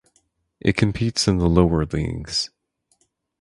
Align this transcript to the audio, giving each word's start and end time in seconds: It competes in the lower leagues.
It 0.59 0.75
competes 0.77 1.27
in 1.27 1.37
the 1.37 1.47
lower 1.47 1.85
leagues. 1.85 2.49